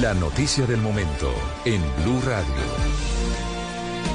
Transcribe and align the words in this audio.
La 0.00 0.12
noticia 0.12 0.66
del 0.66 0.80
momento 0.80 1.32
en 1.64 1.80
Blue 2.02 2.20
Radio. 2.22 2.52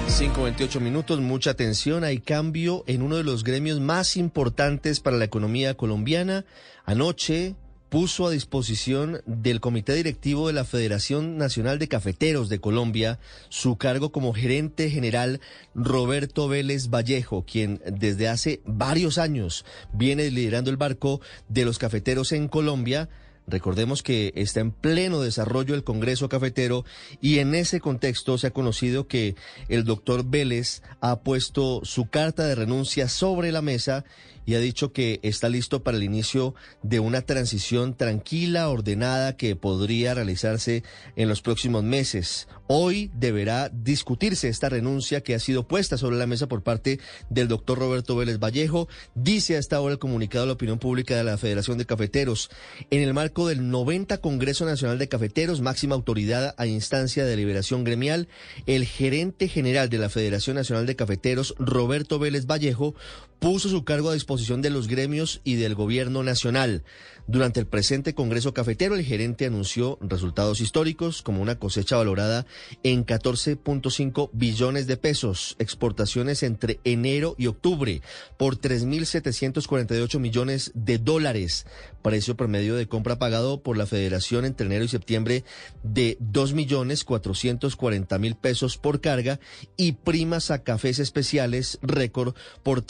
5.28 0.09 0.81
minutos, 0.81 1.21
mucha 1.21 1.51
atención. 1.51 2.03
Hay 2.03 2.19
cambio 2.19 2.83
en 2.85 3.01
uno 3.01 3.15
de 3.15 3.23
los 3.23 3.45
gremios 3.45 3.79
más 3.79 4.17
importantes 4.17 4.99
para 4.99 5.15
la 5.15 5.23
economía 5.23 5.75
colombiana. 5.77 6.43
Anoche 6.83 7.55
puso 7.87 8.27
a 8.27 8.31
disposición 8.31 9.21
del 9.25 9.61
Comité 9.61 9.93
Directivo 9.93 10.47
de 10.47 10.53
la 10.53 10.65
Federación 10.65 11.37
Nacional 11.37 11.79
de 11.79 11.87
Cafeteros 11.87 12.49
de 12.49 12.59
Colombia 12.59 13.17
su 13.47 13.77
cargo 13.77 14.11
como 14.11 14.33
gerente 14.33 14.89
general 14.89 15.39
Roberto 15.75 16.49
Vélez 16.49 16.89
Vallejo, 16.89 17.45
quien 17.45 17.81
desde 17.85 18.27
hace 18.27 18.61
varios 18.65 19.17
años 19.17 19.63
viene 19.93 20.29
liderando 20.29 20.71
el 20.71 20.77
barco 20.77 21.21
de 21.47 21.63
los 21.63 21.77
cafeteros 21.77 22.33
en 22.33 22.49
Colombia. 22.49 23.07
Recordemos 23.49 24.03
que 24.03 24.31
está 24.35 24.59
en 24.59 24.71
pleno 24.71 25.21
desarrollo 25.21 25.75
el 25.75 25.83
Congreso 25.83 26.29
Cafetero 26.29 26.85
y 27.21 27.39
en 27.39 27.55
ese 27.55 27.79
contexto 27.79 28.37
se 28.37 28.47
ha 28.47 28.51
conocido 28.51 29.07
que 29.07 29.35
el 29.67 29.83
doctor 29.83 30.23
Vélez 30.25 30.81
ha 31.01 31.19
puesto 31.21 31.81
su 31.83 32.09
carta 32.09 32.45
de 32.45 32.55
renuncia 32.55 33.07
sobre 33.07 33.51
la 33.51 33.61
mesa 33.61 34.05
y 34.49 34.55
ha 34.55 34.59
dicho 34.59 34.93
que 34.93 35.19
está 35.21 35.47
listo 35.47 35.83
para 35.83 35.97
el 35.97 36.03
inicio 36.03 36.55
de 36.81 36.99
una 36.99 37.21
transición 37.21 37.93
tranquila, 37.93 38.69
ordenada, 38.69 39.37
que 39.37 39.55
podría 39.55 40.15
realizarse 40.15 40.83
en 41.15 41.29
los 41.29 41.43
próximos 41.43 41.83
meses. 41.83 42.47
Hoy 42.65 43.11
deberá 43.13 43.69
discutirse 43.69 44.47
esta 44.47 44.67
renuncia 44.67 45.21
que 45.21 45.35
ha 45.35 45.39
sido 45.39 45.67
puesta 45.67 45.99
sobre 45.99 46.17
la 46.17 46.25
mesa 46.25 46.47
por 46.47 46.63
parte 46.63 46.99
del 47.29 47.47
doctor 47.47 47.77
Roberto 47.77 48.15
Vélez 48.15 48.39
Vallejo. 48.39 48.87
Dice 49.13 49.55
a 49.55 49.59
esta 49.59 49.79
hora 49.81 49.93
el 49.93 49.99
comunicado 49.99 50.45
de 50.45 50.47
la 50.47 50.53
opinión 50.53 50.79
pública 50.79 51.15
de 51.15 51.23
la 51.23 51.37
Federación 51.37 51.77
de 51.77 51.85
Cafeteros. 51.85 52.49
En 52.89 53.03
el 53.03 53.13
marco 53.13 53.38
del 53.47 53.69
90 53.69 54.19
Congreso 54.19 54.65
Nacional 54.65 54.99
de 54.99 55.07
Cafeteros, 55.07 55.61
máxima 55.61 55.95
autoridad 55.95 56.55
a 56.57 56.65
instancia 56.65 57.25
de 57.25 57.35
liberación 57.35 57.83
gremial, 57.83 58.27
el 58.65 58.85
gerente 58.85 59.47
general 59.47 59.89
de 59.89 59.97
la 59.97 60.09
Federación 60.09 60.55
Nacional 60.55 60.85
de 60.85 60.95
Cafeteros, 60.95 61.55
Roberto 61.57 62.19
Vélez 62.19 62.45
Vallejo, 62.45 62.95
puso 63.39 63.69
su 63.69 63.83
cargo 63.83 64.09
a 64.09 64.13
disposición 64.13 64.61
de 64.61 64.69
los 64.69 64.87
gremios 64.87 65.41
y 65.43 65.55
del 65.55 65.75
gobierno 65.75 66.23
nacional. 66.23 66.83
Durante 67.31 67.59
el 67.59 67.67
presente 67.67 68.15
Congreso 68.15 68.55
Cafetero, 68.55 68.95
el 68.95 69.05
gerente 69.05 69.45
anunció 69.45 69.99
resultados 70.01 70.61
históricos 70.61 71.21
como 71.21 71.43
una 71.43 71.59
cosecha 71.59 71.95
valorada 71.95 72.47
en 72.81 73.05
14.5 73.05 74.31
billones 74.33 74.87
de 74.87 74.97
pesos, 74.97 75.55
exportaciones 75.59 76.41
entre 76.41 76.79
enero 76.83 77.35
y 77.37 77.45
octubre 77.45 78.01
por 78.37 78.57
3.748 78.57 80.17
millones 80.17 80.71
de 80.73 80.97
dólares, 80.97 81.67
precio 82.01 82.35
promedio 82.35 82.75
de 82.75 82.87
compra 82.87 83.19
pagado 83.19 83.61
por 83.61 83.77
la 83.77 83.85
Federación 83.85 84.43
entre 84.43 84.65
enero 84.65 84.85
y 84.85 84.87
septiembre 84.87 85.43
de 85.83 86.17
2.440.000 86.19 88.35
pesos 88.37 88.79
por 88.79 89.01
carga 89.01 89.39
y 89.77 89.91
primas 89.91 90.49
a 90.49 90.63
cafés 90.63 90.97
especiales 90.97 91.77
récord 91.83 92.33
por 92.63 92.81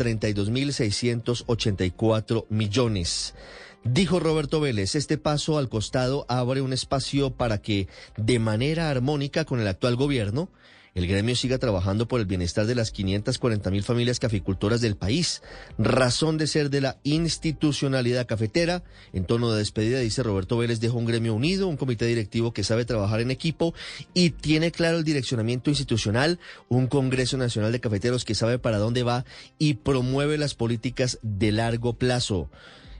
32.684 0.45 2.45
millones. 2.49 3.33
Dijo 3.83 4.19
Roberto 4.19 4.59
Vélez, 4.59 4.95
este 4.95 5.17
paso 5.17 5.57
al 5.57 5.69
costado 5.69 6.25
abre 6.27 6.61
un 6.61 6.73
espacio 6.73 7.31
para 7.31 7.61
que, 7.61 7.87
de 8.17 8.39
manera 8.39 8.89
armónica 8.89 9.45
con 9.45 9.61
el 9.61 9.67
actual 9.67 9.95
gobierno, 9.95 10.49
el 10.99 11.07
gremio 11.07 11.33
siga 11.33 11.57
trabajando 11.57 12.09
por 12.09 12.19
el 12.19 12.25
bienestar 12.25 12.65
de 12.65 12.75
las 12.75 12.91
540 12.91 13.71
mil 13.71 13.83
familias 13.83 14.19
caficultoras 14.19 14.81
del 14.81 14.97
país. 14.97 15.41
Razón 15.77 16.37
de 16.37 16.45
ser 16.45 16.69
de 16.69 16.81
la 16.81 16.97
institucionalidad 17.03 18.27
cafetera. 18.27 18.83
En 19.13 19.23
tono 19.23 19.49
de 19.49 19.59
despedida, 19.59 19.99
dice 19.99 20.23
Roberto 20.23 20.57
Vélez, 20.57 20.81
dejó 20.81 20.97
un 20.97 21.05
gremio 21.05 21.33
unido, 21.33 21.69
un 21.69 21.77
comité 21.77 22.05
directivo 22.05 22.51
que 22.51 22.65
sabe 22.65 22.83
trabajar 22.83 23.21
en 23.21 23.31
equipo 23.31 23.73
y 24.13 24.31
tiene 24.31 24.73
claro 24.73 24.97
el 24.97 25.05
direccionamiento 25.05 25.69
institucional, 25.69 26.37
un 26.67 26.87
Congreso 26.87 27.37
Nacional 27.37 27.71
de 27.71 27.79
Cafeteros 27.79 28.25
que 28.25 28.35
sabe 28.35 28.59
para 28.59 28.77
dónde 28.77 29.03
va 29.03 29.23
y 29.57 29.75
promueve 29.75 30.37
las 30.37 30.53
políticas 30.53 31.17
de 31.21 31.53
largo 31.53 31.93
plazo. 31.93 32.49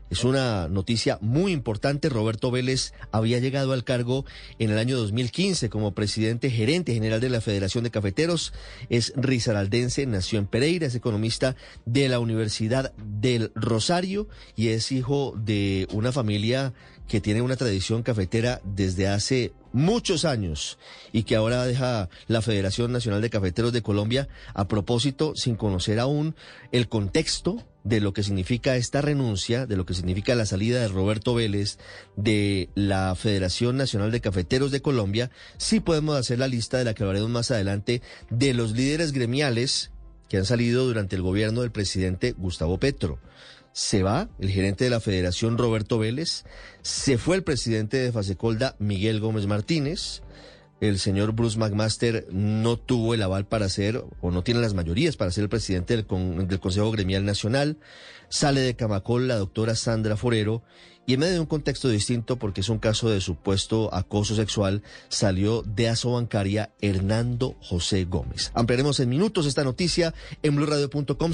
Es 0.10 0.24
una 0.24 0.68
noticia 0.68 1.20
muy 1.22 1.52
importante. 1.52 2.10
Roberto 2.10 2.50
Vélez 2.50 2.94
había 3.12 3.40
llegado 3.40 3.74
al 3.74 3.84
cargo 3.84 4.26
en 4.58 4.72
el 4.72 4.80
año 4.80 4.98
2015 4.98 5.70
como 5.70 5.94
presidente 5.94 6.50
gerente 6.50 6.94
general 6.94 7.22
de 7.22 7.30
la 7.30 7.42
Federación 7.42 7.84
de 7.84 7.92
Cafeteros. 7.92 8.52
Es 8.90 9.14
risaraldense, 9.16 10.08
nació 10.08 10.40
en 10.40 10.48
Pereira, 10.48 10.88
es 10.88 10.96
economista 10.96 11.56
de 11.86 12.10
la 12.10 12.20
Universidad 12.20 12.92
del 12.96 13.52
Rosario 13.54 14.28
y 14.56 14.70
es 14.70 14.92
hijo 14.92 15.36
de 15.38 15.88
una 15.92 16.12
familia 16.12 16.74
que 17.08 17.22
tiene 17.22 17.42
una 17.42 17.56
tradición 17.56 18.04
cafetera 18.04 18.62
desde 18.64 19.08
hace 19.08 19.52
muchos 19.74 20.26
años 20.26 20.78
y 21.12 21.24
que 21.24 21.36
ahora 21.36 21.66
deja 21.66 22.10
la 22.28 22.42
Federación 22.42 22.92
Nacional 22.92 23.22
de 23.22 23.30
Cafeteros 23.30 23.74
de 23.74 23.82
Colombia 23.82 24.28
a 24.54 24.68
propósito 24.68 25.34
sin 25.36 25.56
conocer 25.56 26.00
aún 26.00 26.36
el 26.72 26.88
contexto 26.88 27.64
de 27.84 28.02
lo 28.02 28.14
que 28.14 28.24
significa 28.24 28.76
esta 28.76 29.02
renuncia, 29.02 29.66
de 29.66 29.78
lo 29.78 29.86
que 29.86 29.94
significa 29.94 30.36
la 30.36 30.46
salida 30.46 30.82
de 30.82 30.88
Roberto 30.88 31.34
Vélez 31.34 31.78
de 32.16 32.70
la 32.76 33.16
Federación 33.16 33.78
Nacional 33.78 34.12
de 34.12 34.22
Cafeteros 34.22 34.72
de 34.72 34.82
Colombia, 34.82 35.32
sí 35.58 35.80
podemos 35.80 36.18
hacer 36.18 36.40
la 36.40 36.48
lista 36.48 36.78
de 36.78 36.86
la 36.86 36.94
que 36.94 37.04
hablaremos 37.04 37.30
más 37.30 37.52
adelante 37.52 38.02
de 38.30 38.54
los 38.54 38.72
líderes 38.72 39.12
gremiales 39.12 39.92
que 40.28 40.38
han 40.38 40.46
salido 40.46 40.86
durante 40.86 41.16
el 41.16 41.22
gobierno 41.22 41.62
del 41.62 41.72
presidente 41.72 42.34
Gustavo 42.38 42.78
Petro. 42.78 43.20
Se 43.72 44.04
va 44.04 44.30
el 44.40 44.50
gerente 44.50 44.84
de 44.84 44.90
la 44.90 45.00
federación 45.00 45.58
Roberto 45.58 46.00
Vélez, 46.00 46.44
se 46.82 47.18
fue 47.18 47.36
el 47.36 47.44
presidente 47.44 47.98
de 47.98 48.12
Fasecolda 48.12 48.76
Miguel 48.80 49.20
Gómez 49.20 49.48
Martínez, 49.48 50.22
el 50.82 51.00
señor 51.00 51.34
Bruce 51.34 51.58
McMaster 51.58 52.28
no 52.32 52.78
tuvo 52.78 53.14
el 53.14 53.22
aval 53.22 53.46
para 53.46 53.70
ser, 53.70 54.04
o 54.22 54.32
no 54.32 54.44
tiene 54.44 54.62
las 54.62 54.74
mayorías 54.74 55.18
para 55.18 55.32
ser 55.32 55.44
el 55.44 55.50
presidente 55.50 55.96
del, 55.96 56.06
del 56.48 56.60
Consejo 56.60 56.92
Gremial 56.92 57.26
Nacional, 57.26 57.78
sale 58.30 58.62
de 58.62 58.76
Camacol 58.76 59.28
la 59.28 59.38
doctora 59.38 59.76
Sandra 59.76 60.16
Forero, 60.16 60.64
y 61.10 61.14
en 61.14 61.22
medio 61.22 61.34
de 61.34 61.40
un 61.40 61.48
contexto 61.48 61.90
distinto, 61.90 62.38
porque 62.38 62.62
es 62.62 62.70
un 62.70 62.78
caso 62.78 63.10
de 63.10 63.20
supuesto 63.20 63.92
acoso 63.96 64.36
sexual, 64.36 64.84
salió 65.08 65.64
de 65.64 65.90
Asobancaria 65.90 66.72
Hernando 66.82 67.56
José 67.62 68.06
Gómez. 68.06 68.52
Ampliaremos 68.54 69.00
en 69.00 69.10
minutos 69.10 69.48
esta 69.48 69.64
noticia 69.64 70.14
en 70.44 70.56
blurradio.com. 70.56 71.34